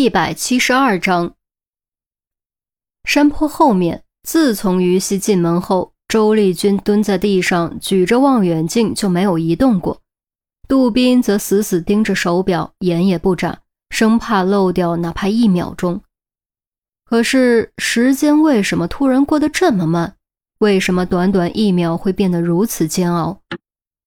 [0.00, 1.34] 一百七十二章，
[3.04, 10.00] 山坡后面，自从于西进门后，周丽君蹲在地上，举着望远镜就没有移动过。
[10.66, 13.60] 杜宾则死死盯着手表，眼也不眨，
[13.90, 16.00] 生怕漏掉哪怕一秒钟。
[17.04, 20.16] 可是时间为什么突然过得这么慢？
[20.60, 23.42] 为什么短短一秒会变得如此煎熬？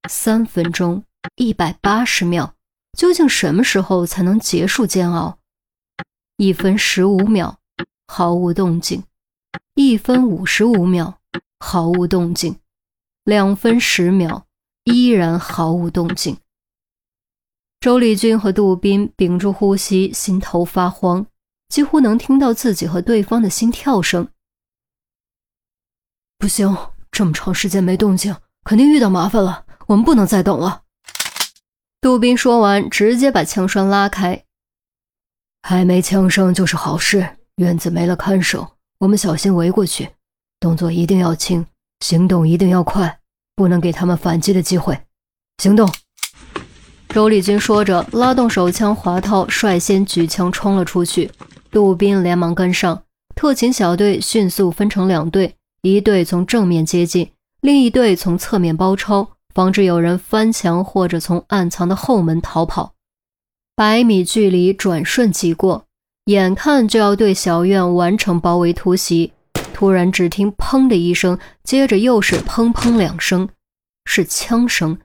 [0.10, 1.04] 三分钟，
[1.36, 2.56] 一百八十秒，
[2.98, 5.38] 究竟什么时候才能结束煎熬？
[6.38, 7.60] 一分十五秒，
[8.08, 9.02] 毫无动静；
[9.76, 11.20] 一分五十五秒，
[11.60, 12.56] 毫无动静；
[13.24, 14.48] 两分十秒，
[14.84, 16.38] 依然毫无动静。
[17.80, 21.26] 周丽君和杜宾屏住呼吸，心头发慌，
[21.70, 24.28] 几乎能听到自己和对方的心跳声。
[26.40, 26.76] 不行，
[27.12, 29.66] 这么长时间没动静，肯定遇到麻烦了。
[29.86, 30.82] 我们不能再等了。
[32.02, 34.46] 杜宾说完，直接把枪栓拉开。
[35.66, 37.26] 还没枪声就是好事。
[37.56, 38.68] 院子没了看守，
[39.00, 40.10] 我们小心围过去，
[40.60, 41.66] 动作一定要轻，
[42.02, 43.20] 行动一定要快，
[43.56, 45.00] 不能给他们反击的机会。
[45.60, 45.90] 行动！
[47.08, 51.32] 周丽君说着，拉动手枪滑套，率先举枪冲了出去。
[51.72, 62.94] 杜斌连忙跟上，特勤小队迅速分成两队，一队从正面接近，另一队从侧面包抄，防止有人翻墙或者从暗藏的后门逃跑。
[63.76, 65.86] 百米距离转瞬即过，
[66.26, 69.34] 眼看就要对小院完成包围突袭，
[69.74, 73.50] 突然只听“砰”的一声，接着又是“砰砰”两声，
[74.06, 75.00] 是枪声，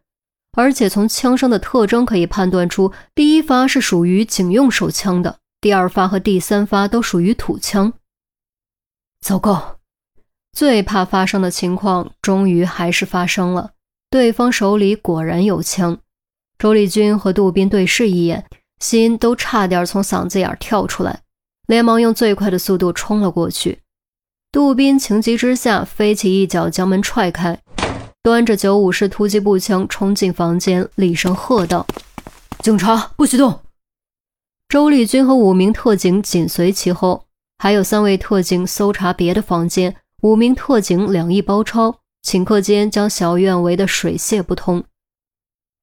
[0.53, 7.95] 而且从枪声的特征可以判断出，第一发是属于警用手枪的，第二发和第三发都属于土枪。
[9.23, 9.79] 糟糕，
[10.53, 13.71] 最怕发生的情况终于还是发生了，
[14.11, 15.99] 对方手里果然有枪。
[16.59, 18.45] 周丽君和杜宾对视一眼。
[18.81, 21.21] 心都差点从嗓子眼跳出来，
[21.67, 23.81] 连忙用最快的速度冲了过去。
[24.51, 27.61] 杜宾情急之下飞起一脚将门踹开，
[28.23, 31.87] 端着九五式突击步枪冲进房间，厉声喝道
[32.61, 33.61] ：“警察不许动！”
[34.69, 37.25] 周丽君和五名特警紧随其后，
[37.59, 44.85] 还有三位特警搜查别的房间，五名特警两翼包抄，顷刻间将小院围得水泄不通。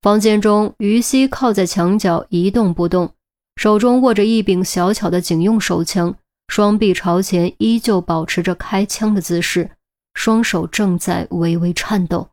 [0.05, 3.11] 房间中，于西靠在墙角一动不动，
[3.55, 6.13] 手中握着一柄小巧的警用手枪，
[6.47, 9.71] 双臂朝前，依旧保持着开枪的姿势，
[10.13, 12.27] 双手正在微微颤抖。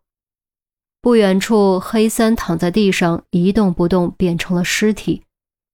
[1.01, 5.23] 不远处，黑三躺在地上一动不动，变成了尸体，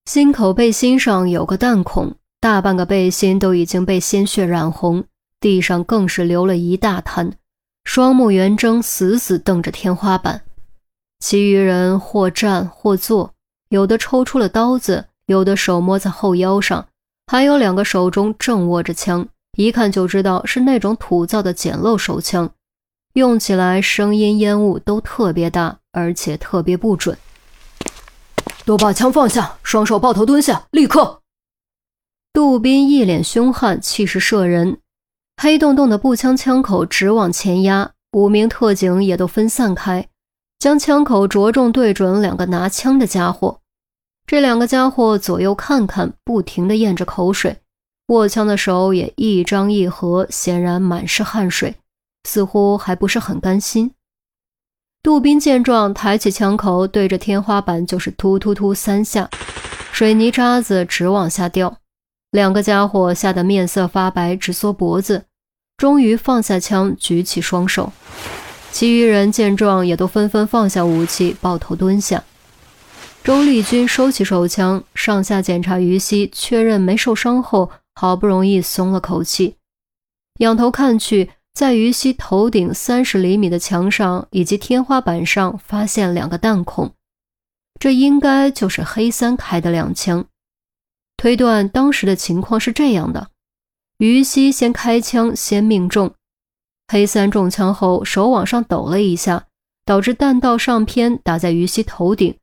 [0.05, 5.03] 心口背心上有个弹孔，大半个背心都已经被鲜血染红，
[5.41, 7.33] 地上更是流了一大滩，
[7.83, 10.43] 双目圆睁，死死瞪着天花板。
[11.21, 13.35] 其余人或站或坐，
[13.71, 16.87] 有的抽出了刀子，有的手摸在后腰上，
[17.27, 22.51] 还有两个手中正握着枪，一看就知道是那种土造的简陋手枪，
[23.15, 27.17] 用起来声音烟雾都特别大，而且特别不准。
[28.65, 31.21] 都把枪放下，双手抱头蹲下，立刻！
[32.33, 34.79] 杜宾一脸凶悍，气势慑人，
[35.43, 40.08] 黑洞洞的步枪枪口直往前压，五名特警也都分散开。
[40.59, 43.61] 将枪口着重对准两个拿枪的家伙，
[44.27, 47.59] 这两个家伙左右看看，不停地咽着口水，
[48.09, 51.77] 握枪的手也一张一合，显然满是汗水，
[52.25, 53.93] 似乎还不是很甘心。
[55.01, 59.31] 杜宾见状，抬起枪口，对着天花板就是突突突三下，
[59.93, 61.79] 水泥渣子直往下掉。
[62.33, 65.27] 两个家伙吓得面色发白，直缩脖子，
[65.77, 67.93] 终于放下枪，举起双手。
[68.71, 72.23] 其余人见状，也都纷纷放下武器，抱头蹲下。
[73.25, 79.57] 周丽君收起手枪，上下检查于西，确认没受伤后，好不容易松了口气，
[80.39, 86.95] 仰头看去，在于西头顶三十厘米的墙上以及天花板上，发现两个弹孔，
[87.81, 90.25] 这应该就是黑三开的两枪。
[91.17, 93.29] 推断当时的情况是这样的：
[93.99, 96.15] 于西先开枪，先命中。
[96.91, 99.45] 黑三中枪后，手往上抖了一下，
[99.85, 102.35] 导致弹道上偏，打在于西头顶。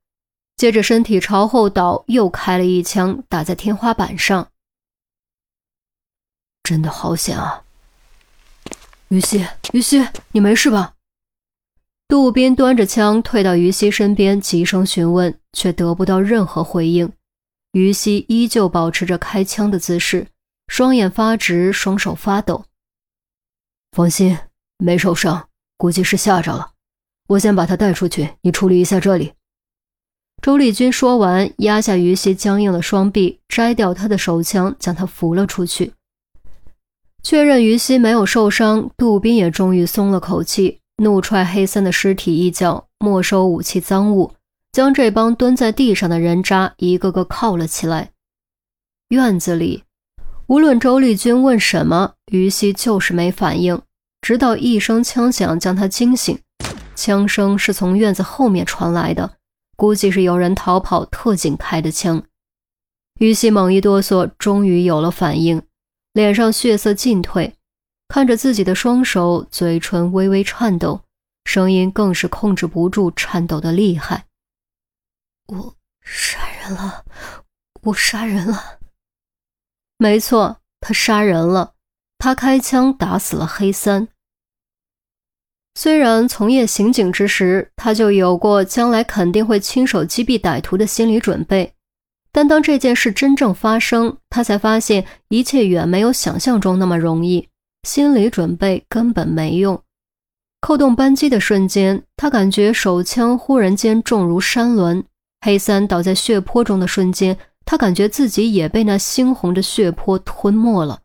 [0.56, 4.48] 接着身体朝后倒，又开了一枪，打在天花板上。
[6.64, 7.64] 真的好险啊！
[9.10, 10.94] 于西，于西，你没事吧？
[12.08, 17.12] 杜宾端着枪退到于西身边，急声询问，却得不到任何回应。
[17.72, 20.28] 于西依旧保持着开枪的姿势，
[20.68, 22.64] 双眼发直，双手发抖。
[23.96, 24.38] 放心，
[24.78, 25.48] 没受伤，
[25.78, 26.72] 估计是吓着了。
[27.30, 29.32] 我先把他带出去，你处理一下这里。
[30.42, 35.94] 周丽君说完，压下于西僵硬的双臂，摘掉他的手枪，将他扶了出去。
[37.24, 44.34] 确认于西没有受伤，杜宾也终于松了口气，怒踹黑森的尸体一脚，没收武器赃物，
[44.74, 48.12] 将这帮蹲在地上的人渣一个个铐了起来。
[49.08, 49.84] 院子里，
[50.48, 53.82] 无论周丽君问什么，于西就是没反应，
[54.26, 56.42] 直到一声枪响将他惊醒。
[56.96, 59.38] 枪声是从院子后面传来的，
[59.78, 62.24] 估计是有人逃跑，特警开的枪。
[63.20, 65.62] 于西猛一哆嗦，终于有了反应，
[66.14, 67.54] 脸上血色尽退，
[68.08, 71.02] 看着自己的双手，嘴唇微微颤抖，
[71.44, 74.26] 声音更是控制不住，颤抖的厉害。
[75.46, 77.06] 我杀人了，
[77.84, 78.80] 我杀人了。
[80.00, 81.74] 没错，他杀人了，
[82.18, 84.08] 他开枪打死了黑三。
[85.78, 91.74] 虽然从业刑警之时，他就有过将来肯定会亲手击毙歹徒的心理准备，
[92.32, 97.50] 但当这件事真正发生，他才发现一切远没有想象中那么容易，
[97.84, 99.80] 心理准备根本没用。
[100.62, 105.04] 扣动扳机的瞬间，他感觉手枪忽然间重如山峦；
[105.42, 111.02] 黑三倒在血泊中的瞬间，他感觉自己也被那猩红的血泊吞没了。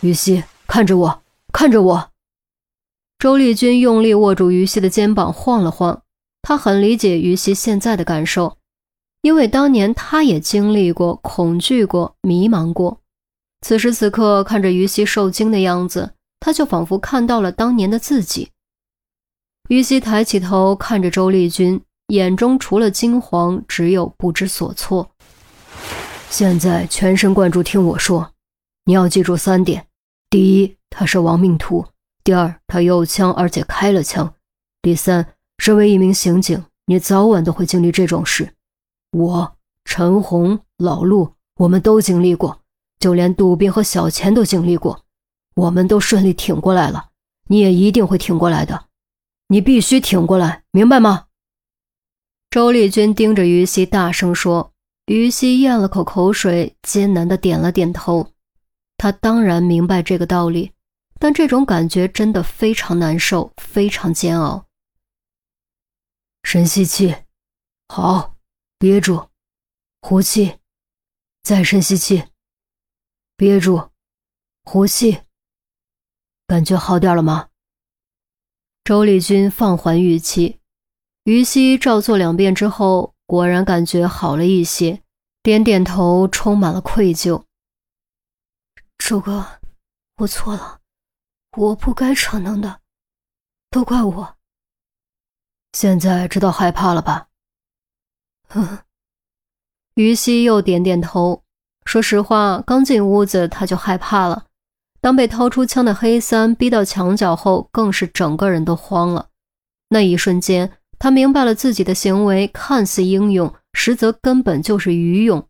[0.00, 1.22] 于西，看着我，
[1.52, 2.09] 看着我。
[3.20, 6.00] 周丽君用力握住于西的肩膀，晃了晃。
[6.40, 8.56] 她很理解于西现在的感受，
[9.20, 13.02] 因为当年她也经历过、恐惧过、迷茫过。
[13.60, 18.48] 此时此刻，看着于西受惊的样子，她就仿佛看到了当年的自己。
[19.68, 25.10] 于西抬起头看着周丽君，眼中除了惊慌，只有不知所措。
[26.30, 28.32] 现在全神贯注听我说，
[28.86, 29.86] 你要记住三点：
[30.30, 31.84] 第一，他是亡命徒。
[32.22, 34.34] 第二，他有枪，而且开了枪。
[34.82, 38.54] 第三，身为一名刑警，你早晚都会经历这种事。
[39.12, 42.60] 我、陈红、老陆，我们都经历过，
[42.98, 45.04] 就连杜宾和小钱都经历过。
[45.54, 47.10] 我们都顺利挺过来了，
[47.48, 48.86] 你也一定会挺过来的。
[49.48, 51.26] 你必须挺过来，明白吗？
[52.50, 54.72] 周丽君盯着于西大声说。
[55.06, 58.28] 于西咽了口口水，艰难的点了点头。
[58.96, 60.70] 他当然明白这个道理。
[61.20, 64.66] 但这种感觉真的非常难受，非常煎熬。
[66.42, 67.14] 深吸气，
[67.88, 68.36] 好，
[68.78, 69.28] 憋住，
[70.00, 70.58] 呼气，
[71.42, 72.24] 再深吸气，
[73.36, 73.90] 憋住，
[74.64, 75.20] 呼气。
[76.46, 77.50] 感觉好点了吗？
[78.82, 80.58] 周丽君放缓语气，
[81.24, 85.02] 于西照做两遍之后，果然感觉好了一些，
[85.42, 87.44] 点点头，充满了愧疚。
[88.96, 89.60] 周哥，
[90.16, 90.79] 我错了。
[91.56, 92.80] 我不该逞能的，
[93.70, 94.36] 都怪我。
[95.72, 97.28] 现在知道害怕了吧？
[98.50, 98.78] 嗯。
[99.94, 101.42] 于西又点点头。
[101.84, 104.46] 说实话，刚进屋子他就害怕了。
[105.00, 109.28] 当被掏出枪的黑三逼到墙角后，更是整个人都慌了。
[109.88, 115.48] 那一瞬间，他明白了自己的行为看似英勇，实则根本就是愚勇。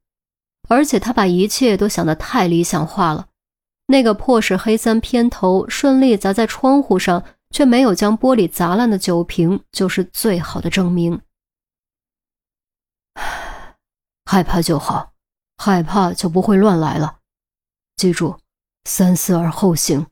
[0.68, 3.26] 而且他把一切都想得太理想化了。
[3.90, 11.20] 那个迫使黑三偏头顺利砸在窗户上，却没有将玻璃砸烂的酒瓶，就是最好的证明。
[14.24, 15.10] 害怕就好，
[15.56, 17.16] 害怕就不会乱来了。
[17.96, 18.38] 记住，
[18.84, 20.06] 三思而后行。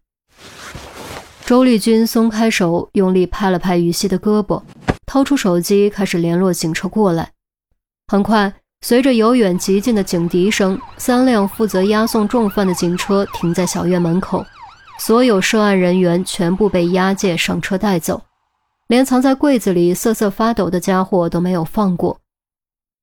[1.47, 4.65] 周丽君松开手，用力拍了拍于西的胳膊，
[5.07, 7.31] 掏出手机开始联络警车过来。
[8.09, 8.55] 很快。
[8.81, 14.45] 随着由远及近的警笛声，三辆负责押送重犯的警车停在小院门口，
[15.01, 18.23] 所有涉案人员全部被押解上车带走，
[18.87, 22.19] 连藏在柜子里瑟瑟发抖的家伙都没有放过。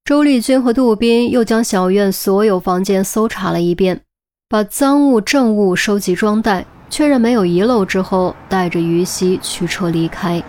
[0.05, 4.01] 周丽君和杜宾又将小院所有房间搜查了一遍，
[4.47, 10.41] 把赃物证物收集装袋，确认没有遗漏之后，带着于西驱车离开。